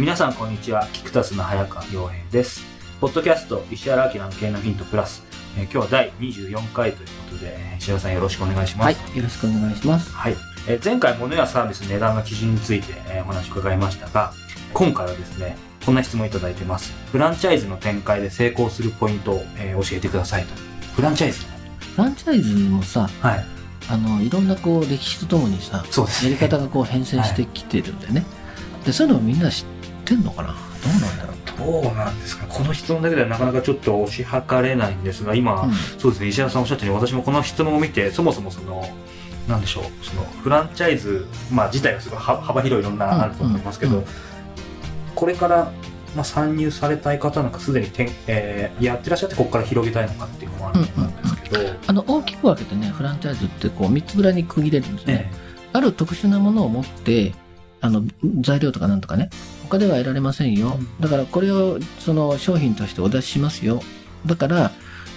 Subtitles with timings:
[0.00, 0.88] 皆さんこんにちは。
[0.94, 2.64] キクタスの早川洋平です。
[3.02, 5.22] ポッドキャスト石原明の経営のヒントプラス。
[5.58, 8.98] え今日は第24回ということでえ石原さんよろしくお願いします。
[8.98, 10.10] はい、よろしくお願いします。
[10.10, 10.36] はい、
[10.68, 14.32] えー前回物やサービス値段の基準について、えーお話を伺いましたが
[14.72, 16.94] 今回はですねこんな質問いただいてます。
[17.12, 20.54] フランチャイズの展開で成功するポイントを、えー教えてくださいと。
[20.96, 21.40] フランチャイズ
[21.94, 23.44] フランチャイズもさ、はい。
[23.90, 28.24] あの、いろんなこう歴史とともにさ、そうですやり方がこう変遷してきてるんだよね。
[28.86, 29.79] で、そういうのをみんな知って
[30.14, 30.48] んのかな？
[30.48, 30.54] ど
[30.88, 31.82] うなんだろう？
[31.82, 32.46] どうなんですか？
[32.46, 35.74] この質問だけではなかなかちょっと推し量れないんですが今、うん。
[35.74, 38.84] そうですね石原さんおっしゃったように私もこの質問を見てそもそもその
[39.48, 43.98] なんでしょうそのフランチャイズ、まあ、自体はすごい幅幅広いいろんなあると思いますけど、うん。
[44.00, 44.06] うん
[45.16, 45.70] これから、
[46.16, 55.30] まあ、参入されたい方なんかすでにてん、えーやってらっしゃってここから広げたいのかっていうのもあると思うんですけど、あの、大きく分けてね、フランチャイズってこう3つぐらいに区切れるんですね。
[55.30, 55.36] え。
[55.74, 57.34] ある特殊なものを持って、
[57.80, 58.04] あの、
[58.40, 59.30] 材料とかなんとかね、
[59.64, 60.78] 他では得られませんよ。
[61.00, 63.82] だからこれをその商品としてお出ししますよ。
[64.26, 64.72] だから、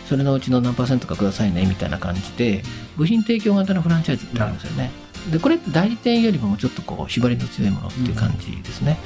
[0.08, 2.64] それのうちの何パーセントかくださいね、みたいな感じで、
[2.98, 4.92] 部品提供型のフランチャイズってあるんですよね。
[5.32, 9.00] で、これ代理店よりもちょっとこう、縛りの強いものっていう感じですね。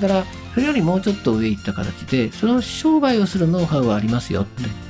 [0.00, 4.85] だから、それよりもうちょっと上行った形で、その商売をするノウハウはありますよって。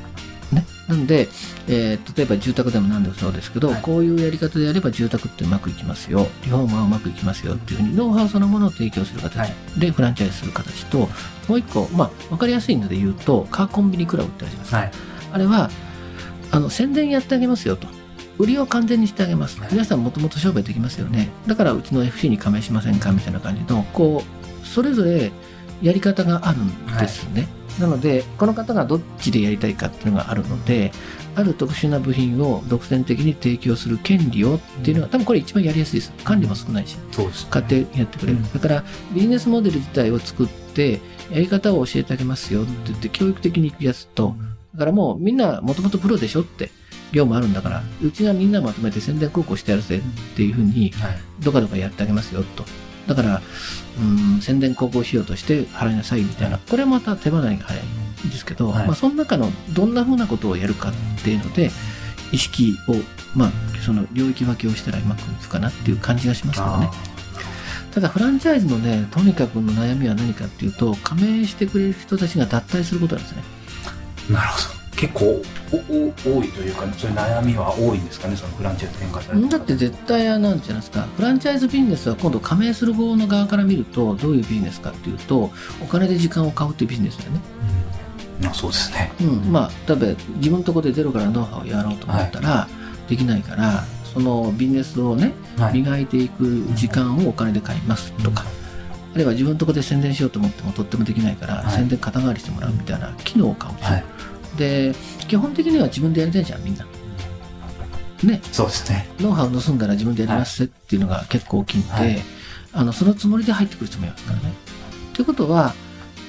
[0.88, 0.96] ね。
[0.96, 1.28] なんで、
[1.68, 6.26] えー例えば住宅でも何でもそうですけど、はいこういうやり方でやれば住宅ってうまくいきますよ。
[6.44, 11.08] リフォームはうまくいきますよっていうふうに、ノウハウそのものを提供する形はいでフランチャイズする形と、
[11.48, 14.76] もう一個、まあ、わかりやすいので言うと、カーコンビニクラブってあるじゃないですか。
[14.78, 15.70] はいあれは、
[16.50, 17.86] あの、宣伝やってあげますよと。
[18.38, 19.68] 売りを完全にしてあげますはい。
[19.72, 21.30] 皆さんもともと商売できますよね。
[21.46, 25.32] だからうちの FC に加盟しませんかみたいな感じの、こう、それぞれ
[25.82, 27.48] やり方があるんですね。
[27.80, 30.92] なので、この方がどっちでやりたいかっていうのがあるので、
[31.34, 36.12] ある特殊な部品を独占的に提供する権利をっていうのは、多分これ一番やりやすいです。
[36.24, 36.96] 管理も少ないし。
[37.12, 37.48] そうですね。
[37.50, 38.52] 買ってやってくれる、うん。
[38.52, 41.00] だからビジネスモデル自体を作って
[41.30, 44.36] やり方を教えてあげますよって言って教育的に行くやつと
[44.74, 46.70] だからもうみんなもともとプロでしょって
[47.12, 51.18] 業務あるんだからうちがみんなまとめて宣伝広告してやるぜっていうふうにはい。
[51.42, 52.64] どかどかやってあげますよと
[53.06, 53.42] だから
[54.00, 57.84] うん宣伝広告費用として払いなさいみたいなこれはまた手離れが早い
[58.26, 61.70] んですけど、はいまあ、その中のどんなふうなことをやるかっていうので
[62.32, 62.94] 意識を
[63.38, 63.50] まあ
[63.84, 66.90] その領域分けをしたらうまくいくかなっていう感じがしますけどね。
[67.92, 73.42] ただフランチャイズのね、とにかくの悩みは何かっていうと、加盟してくれる人たちが脱退することなんですね。
[74.30, 75.42] なるほど結構
[75.72, 75.76] お
[76.32, 78.36] お多いというか、そういう悩みは多いんですかね？
[78.36, 85.50] そのフランチャイズ展開されるだって絶対あなんじゃないですか、フランチャイズビジネスは今度加盟する方の側から見ると、どういうビジネスかっていうと、
[85.82, 87.40] お金で時間を買うっていうビジネスだよね。
[88.40, 88.46] うん。
[88.46, 89.12] あそうですね。
[89.20, 92.68] うん、まあ、例えば自分のところでゼロからノウハウをやろうと思ったら、
[93.08, 95.74] できないから、そのビジネスをね、はい。
[95.74, 98.44] 磨いていく時間をお金で買いますとか、
[99.12, 101.72] あるいは自分のところで宣伝しようと思ってもとってもできないから、はい。
[101.74, 104.04] 宣伝肩代わりしてもらうみたいな機能を買うでしょ、はい
[104.56, 104.94] で
[105.28, 106.86] 基本的には自分でやりたいじゃんみんな。
[108.24, 108.40] ね。
[108.52, 109.08] そうですね。
[109.20, 112.22] ノウハウを盗んだら自分でやりますっていうのが結構大きいんで、はい。
[112.72, 114.52] あのそのつもりで入ってくる人もいますからね。
[115.14, 115.74] ということは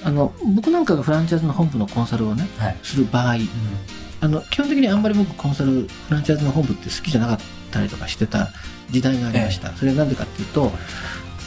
[0.03, 2.77] あの僕なんかがフランチャイズの本部のコンサルをねはい。
[2.83, 3.35] する場合
[4.19, 7.39] あの基本的にあんまり僕コンサルフランチャイズの本部って好きじゃなかっ
[7.71, 8.49] たりとかしてた
[8.89, 10.71] 時代がありました、それはなんでかっていうと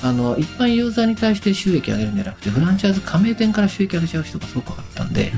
[0.03, 5.33] あの一般ユーザーに対して収益上げるんじゃなくてフランチャイズ加盟店から収益上げちゃう人がすごく多かったんで、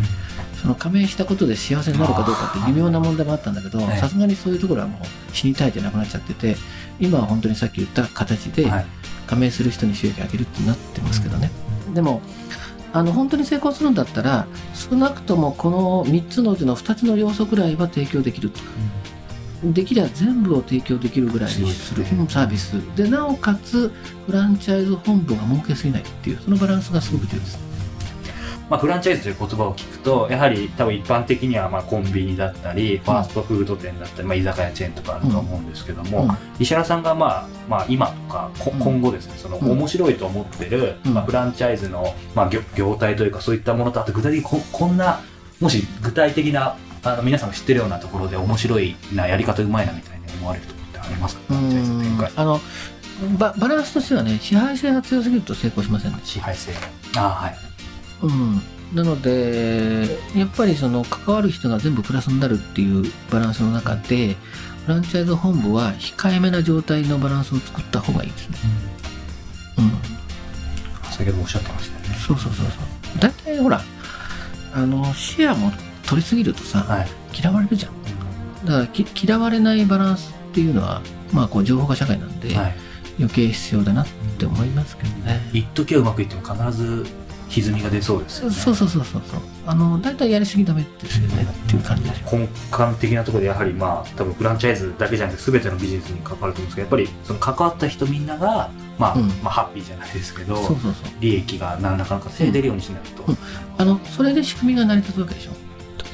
[0.62, 3.98] その加盟したことで幸せになるかどうかって微妙な問題もあったんだけどはい。
[3.98, 6.56] さすがにそういうところはもう死にたいじゃなくなっちゃってて
[7.00, 8.86] 今は本当にさっき言った形ではい。
[9.26, 11.50] 加盟する人に収益上げるってなってますけどね、
[11.94, 12.20] でも
[12.92, 18.66] あの本当に成功するんだったら少なくともこの3つのうちの2つの要素くらいは提供できるとか
[19.64, 22.72] できれば全部を提供できるぐらいにするサービス。
[22.94, 23.90] でなおかつ
[24.26, 27.58] フランチャイズ本部が儲けすぎないっていうそのバランスがすごく重要です
[28.72, 36.30] まあ、フランチャイズという言葉を聞くとやはり多分一般的にはまあコンビニだったりファーストフード店だったり、まあ、居酒屋チェーンとかあると思うんですけども、うん。
[36.58, 41.12] 石原さんがまあ、まあ、今とか今後ですねそのうん面白いと思ってる、うん。
[41.12, 45.20] まあ、フランチャイズの、まあ、業業態というかそういったものとあと具体的にここんな
[45.60, 51.42] もし具体的なあの皆さんが知ってるようなところで面白いなやり方うまいなみたいに思われるところってありますか？
[51.48, 52.32] フランチャイズの展開。
[52.36, 52.60] あの
[53.38, 56.18] ババランスとしてはね支配性が強すぎると成功しませんね。
[56.24, 56.72] 支配性。
[57.16, 57.71] ああはい
[58.22, 58.62] うん。
[58.94, 64.36] なのでやっぱりその関わる人が全部プラスになるっていうバランスの中で
[64.84, 68.58] フランチャイズ本部は控えめな状態のバランスを作った方がいいですね。
[69.78, 69.82] う
[71.08, 71.10] ん。
[71.10, 72.14] 先ほどおっしゃってましたよね。
[72.16, 73.18] そうそうそうそう。
[73.18, 73.80] 大体ほら
[74.74, 75.72] あのシェアも
[76.06, 77.08] 取りすぎるとさはい。
[77.34, 77.92] 嫌われるじゃん。
[78.66, 81.00] だからき嫌われないバランスっていうのは
[81.32, 82.74] まあこう情報化社会なんではい。
[83.18, 84.06] 余計必要だなっ
[84.38, 87.06] て思いますけどね、一時はうまくいっても必ず
[87.52, 88.54] 歪みが出そうですよね。
[88.54, 89.40] そうそうそうそうそう。
[89.66, 91.42] あの大体やりすぎダメですよね。
[91.42, 92.14] っていう感じで。
[92.14, 92.38] すよ根
[92.86, 99.28] 幹的なところでやはりまあ多分フランチャイズだけじゃなくて全てのビジネスに関わると思うんですけどやっぱりその関わった人みんなが、まあうん。
[99.28, 101.12] まあ、ハッピーじゃないですけどそうそうそう。
[101.20, 103.38] 利益が何らかの形で出るようにしないと、うん。
[103.78, 105.52] あのそれで仕組みが成り立つわけでしょ。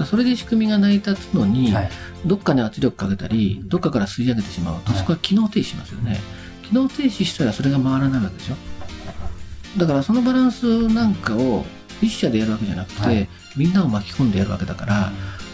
[0.05, 1.91] それで仕組みが成り立つのに、はい。
[2.25, 5.01] どっかに圧力かけたりどっかから吸い上げてしまうと、はい。
[5.01, 6.21] そこは機能停止しますよね。
[6.69, 8.55] 機能停止したらそれが回らないわけでしょ
[9.79, 11.65] だからそのバランスなんかを
[12.03, 13.29] 一社でやるわけじゃなくて、はい。
[13.57, 15.11] みんなを巻き込んでやるわけだから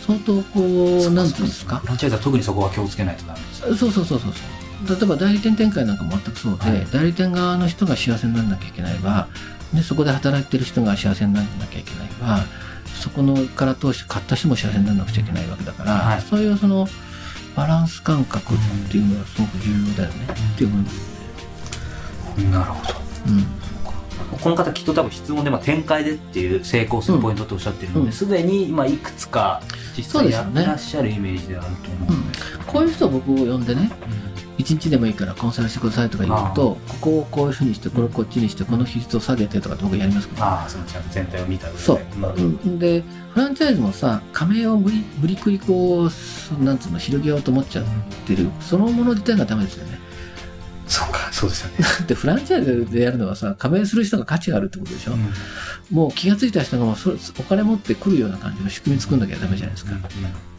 [0.06, 1.76] 相当こうなんていうんですか？
[1.76, 4.98] フランチャイズは特にそこは気をつけないとダメですそうそうそうそうそう。
[4.98, 6.86] 例えば代理店展開なんかも全くそうで、はい。
[6.92, 9.28] 代理店側の人が幸せにならなきゃいけないわ。
[9.72, 12.44] でそこで働いてる人が幸せにならなきゃいけないわ。
[13.00, 16.20] そこのから通して買った人も幸せにならなくちゃいけないわけだから、はい。
[16.20, 16.86] そういうその
[17.56, 18.58] バランス感覚っ
[18.90, 20.98] ていうのはすごく重要だよね、っていう思います、
[22.50, 23.00] なるほど。
[23.28, 23.46] うん
[24.40, 28.06] この方きっと多分質問で、まあ、展開でっていう成功するポイントっておっしゃってるのうん。
[28.06, 29.62] で、すでに今いくつか
[29.96, 33.90] 実際やってらっしゃるイメージであると思うんで、こういう人を僕を呼んでね
[34.58, 41.78] 1日でもいいからコンサルしてくださいとか言うとここをこういうふうにしてこれをこっちにしてこの比率を下げてとかって僕やりますけどああそのちゃんと全体を見た上で。
[41.80, 42.00] そう。
[42.16, 43.02] まあうん、で
[43.32, 47.84] フランチャイズもさ加盟を無理無理くりこうそなんつうの広げようと思っちゃっ
[48.26, 48.48] てる。
[48.60, 49.98] そのもの自体がダメですよね。
[50.86, 55.14] そうかそうですよね、だってフランチャイズでやるのはさ加盟する人が価値があるってことでしょ、
[55.90, 57.10] もう気がついた人がもうそ
[57.40, 59.94] お金持ってくるような感じの仕組み作んなきゃダメじゃないですか、い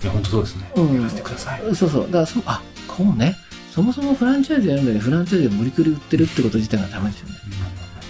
[0.06, 0.95] や本当そうですね、うん。
[0.95, 1.75] やらせてください。
[1.75, 2.06] そうそう。
[2.07, 3.38] だからそあこうね。
[3.74, 7.36] そもそもフランチャイズやるのにフランチャイズで無理くり売ってるってこと自体がダメですよね。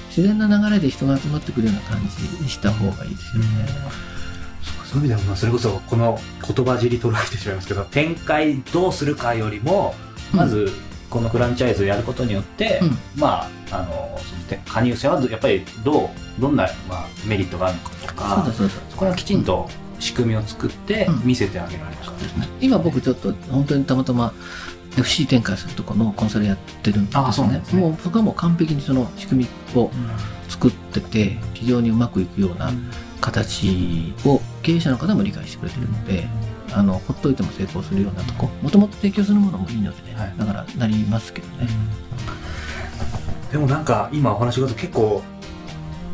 [0.09, 3.47] 自然な流れで人が集まってくるような感じにした方がいいですよね、
[4.85, 9.93] そういう意味ではまあそれこそこの言葉尻捉えてしまいますけど展開どうするかよりも
[10.31, 10.71] まず
[11.15, 12.97] このフランチャイズをやることによって、うん。
[13.15, 17.83] まああのそのて加入者はどやっぱりどうどんな、まあ、メリットがあるの
[18.13, 21.25] かとそうそうだそこはきちんと仕組みを作ってうん。
[21.25, 22.11] 見せてあげられるか、
[22.59, 24.33] 今僕ちょっと本当にたまたま
[24.97, 27.81] FC 展開するとこのコンサルやってるんですあそうよねなんですね。
[27.81, 29.89] もうそこはもう完璧にその仕組みを
[30.49, 32.71] 作ってて非常にうまくいくような
[33.21, 36.27] 形を経営者の方も理解してくれてるので
[36.75, 38.49] あのほっといても成功するようなとこ。
[38.61, 40.33] もともと提供するものもいいのでね、はい。
[40.37, 41.67] だからなりますけどね、
[43.51, 45.23] でもなんか今お話が結構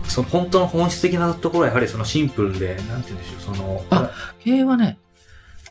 [0.07, 4.97] その本当の本質的なところはやはりそのシンプルでなんて言うんでしょうそのあ経営はね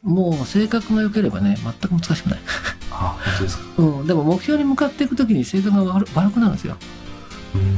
[0.02, 2.38] もう性格が良ければね全く難しくない、
[2.90, 3.64] あ本当ですか？
[3.82, 6.76] うん、でも目標に向かっていく時に性格が悪悪くなるんですよ。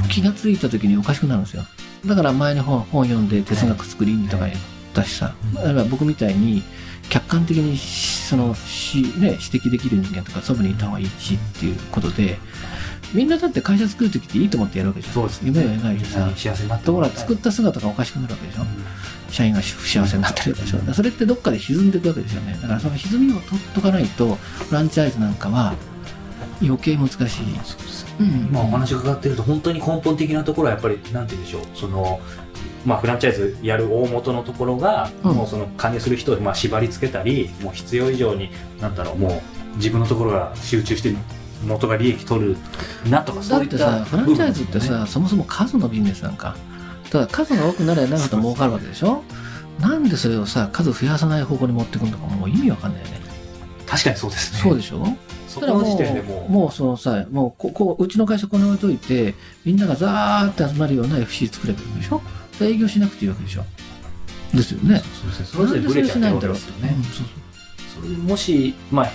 [0.09, 1.65] 気がついた時におかしくなるんですよ。
[2.07, 4.59] だから前に本本読んで哲学作りにとか言っ
[4.93, 5.55] たしさ、うん。
[5.55, 6.63] だから僕みたいに
[7.13, 12.39] 客観的にしそのし、ね、指摘できる人間とかそばにいた方がいいしっていうことで
[13.13, 15.13] みんなだって会社作る時っていいと思ってやるわけじゃん。
[15.13, 15.53] そうですね。
[15.55, 18.63] 夢を描いてさ幸せになってところがもら作った姿がおかしくなるわけでしょ。
[19.29, 20.79] 社員が不幸せになったりとかでしょ。
[20.79, 22.59] だからそれってどっかで歪んでいくわけですよね。
[22.63, 25.75] だからその歪みを取っとかないとフランチャイズなんかは
[26.63, 28.15] 余計難しい、そうですね。
[28.21, 31.63] うん今お話伺ってると本当に根本的なところはやっぱりなんて言うんでしょう。
[31.75, 32.21] その
[32.85, 35.35] まあフランチャイズやる大元のところが、うん。
[35.35, 39.29] もうその加入する人をまあ縛り付けたりもう必要以上になんだろうも
[39.75, 41.15] う自分のところが集中して
[41.65, 42.57] 元が利益取る
[43.09, 46.57] なとかだそういったってさフランチャイズってさ、そもそも数のビジネスなんか。
[47.11, 49.23] ただ数が多くなればなるほど儲かるわけでしょ？
[49.79, 53.21] なんでそれをさ数増やさない方向に持っていくのかもう意味わかんないよね。
[53.87, 54.61] 確かにそうですね。
[54.61, 55.07] そうでしょ？
[55.47, 59.35] そこの時点でもうもうそのさもうここうちの会社ここに置いといて
[59.65, 62.23] みんながザーって集まるような FC 作ればいいでしょ？
[62.63, 63.65] で営業しなくていいわけでしょ
[64.55, 67.27] ですよねそうですねそれぞれブレちゃってるわけですよねうんそう
[68.03, 69.11] それもしまあ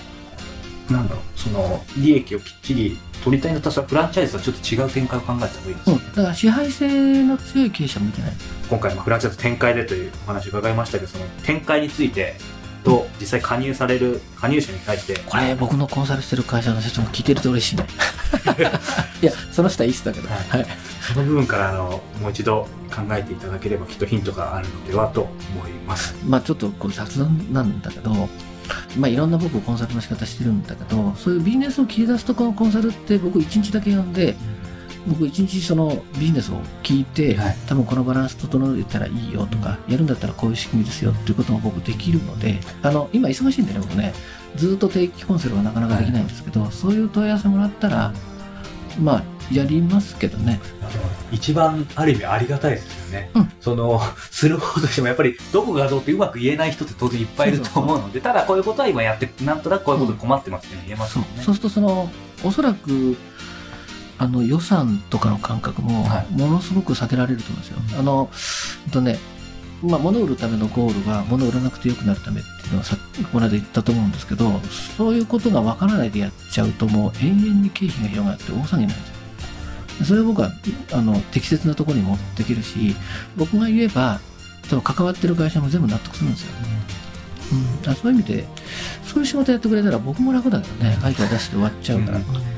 [0.91, 5.95] なんだろう、その、利益をきっちり取りたいんだったら、フランチャイズとはちょっと違う展開を考えた方がいいですね。
[5.95, 6.15] うん。
[6.15, 8.31] だから支配性の強い経営者向いてない。
[8.69, 12.35] 今回、まあ、フランチャイズ展開でというお話を伺いましたけど、その展開について
[12.83, 17.85] と、実際加入される加入者に対して、これ僕のコンサルしてる会社の社長も聞いてると嬉しいね。
[19.21, 20.29] いや、その人はいい人だけど。
[20.29, 20.65] ははいい。
[21.01, 26.15] その部分からあのもう一度考えていただければきっとヒントがあるのではと思います。
[26.25, 28.11] まあちょっとこれ雑談なんだけど、
[28.97, 34.35] まあいろんな僕コンサルの仕方してるんだけど、そういうビジネスを切り出すとこのコンサルって僕一日だけ呼んで、
[35.07, 37.57] 僕一日そのビジネスを聞いて、はい。
[37.67, 44.13] 多分このバランス整えたらいいよとか、やるんだったらこういう仕組みですよっていうことも僕できるので、あの、今忙しいんでね、僕ね、
[44.55, 48.13] ずっと定期コンサルはなかなかできないんですけど、そういう問い合わせもらったら、
[48.99, 49.23] まあ、
[49.53, 50.59] やりますけどね。
[51.31, 53.29] 一番ある意味ありがたいですよね。
[53.33, 53.51] うん。
[53.61, 61.43] その、する方としてもやっぱりどこがどうってうまく言えない人って当然いっぱいいると思うので、ただこういうことは今やって、なんとなくこういうことで困ってますって言えますもんね。
[61.43, 62.09] そうするとその
[62.43, 63.17] おそらく
[64.19, 67.99] あの予算とかの感覚もはいものすごく避けられると思うんですよ。
[67.99, 68.29] あの
[68.85, 69.17] うんとね
[69.83, 72.97] まあ、物を売るためのゴールは物を売らなくて良くなるためっていうのはさ
[73.31, 74.59] この間言ったと思うんですけど
[74.97, 80.05] そういうことがわからないでやっちゃうともう永遠に経費が広がって大騒ぎになるんですよ。
[80.05, 80.51] それを僕は
[80.93, 82.95] あの適切なところに持っていけるし
[83.35, 84.19] 僕が言えば
[84.69, 86.53] 多分関わってる会社も全部納得するんですよ。
[87.87, 88.47] うん、そういう意味で
[89.03, 92.56] そういう仕事やってくれたら僕も楽だけどねアイデア出して終わっちゃうから、うん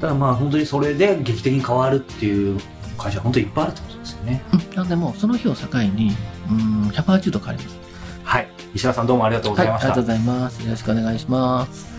[0.00, 2.60] ただまあ本当にそれで劇的に変わるっていう
[2.98, 4.42] 会社は本当にいっぱいあるってことですよね。
[4.52, 6.12] うんなんでもうその日を境に
[6.50, 7.78] うん180度変わります
[8.24, 8.48] はい。
[8.74, 9.88] 石原さんどうもありがとうございました。
[9.88, 11.96] はい、ありがとうございますよろしくお願いします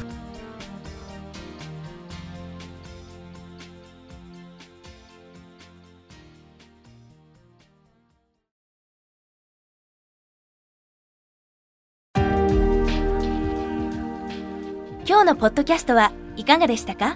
[15.08, 17.16] 今日のポッドキャストはいかがでしたか？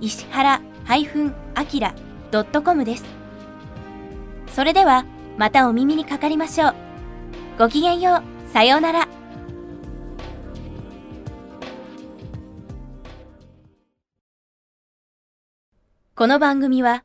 [0.00, 3.04] 石原 -akira.com です。
[4.48, 5.04] それでは
[5.36, 6.74] またお耳にかかりましょう。
[7.58, 8.52] ごきげんよう。
[8.52, 9.08] さようなら。
[16.14, 17.04] この番組は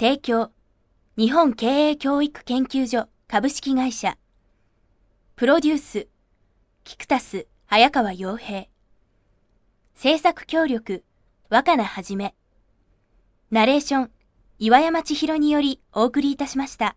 [0.00, 0.50] 提供
[1.16, 4.18] 日本経営教育研究所株式会社
[5.36, 6.08] プロデュース
[6.82, 8.64] キクタス早川洋平
[9.94, 11.04] 制作協力
[11.50, 12.34] 若菜はじめ
[13.50, 14.10] ナレーション
[14.58, 16.94] 岩山千尋によりお送りいたしました。